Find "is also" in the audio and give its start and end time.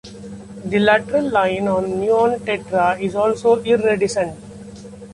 2.99-3.61